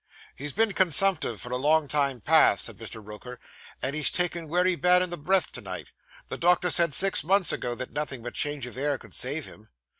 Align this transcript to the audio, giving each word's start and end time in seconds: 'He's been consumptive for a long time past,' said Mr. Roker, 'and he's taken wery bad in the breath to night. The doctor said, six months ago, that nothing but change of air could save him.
'He's 0.35 0.51
been 0.51 0.73
consumptive 0.73 1.39
for 1.39 1.51
a 1.51 1.57
long 1.57 1.87
time 1.87 2.21
past,' 2.21 2.65
said 2.65 2.77
Mr. 2.79 3.05
Roker, 3.05 3.39
'and 3.83 3.95
he's 3.95 4.09
taken 4.09 4.47
wery 4.47 4.73
bad 4.75 5.03
in 5.03 5.11
the 5.11 5.15
breath 5.15 5.51
to 5.51 5.61
night. 5.61 5.89
The 6.27 6.37
doctor 6.39 6.71
said, 6.71 6.95
six 6.95 7.23
months 7.23 7.51
ago, 7.51 7.75
that 7.75 7.91
nothing 7.93 8.23
but 8.23 8.33
change 8.33 8.65
of 8.65 8.79
air 8.79 8.97
could 8.97 9.13
save 9.13 9.45
him. 9.45 9.69